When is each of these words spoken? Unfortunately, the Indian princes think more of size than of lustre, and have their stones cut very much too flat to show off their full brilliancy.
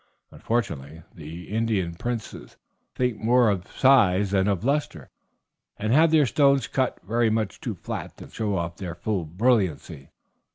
Unfortunately, 0.31 1.03
the 1.13 1.43
Indian 1.49 1.93
princes 1.93 2.57
think 2.95 3.19
more 3.19 3.51
of 3.51 3.67
size 3.71 4.31
than 4.31 4.47
of 4.47 4.63
lustre, 4.63 5.11
and 5.77 5.93
have 5.93 6.09
their 6.09 6.25
stones 6.25 6.65
cut 6.65 6.99
very 7.03 7.29
much 7.29 7.61
too 7.61 7.75
flat 7.75 8.17
to 8.17 8.27
show 8.27 8.57
off 8.57 8.77
their 8.77 8.95
full 8.95 9.25
brilliancy. 9.25 10.09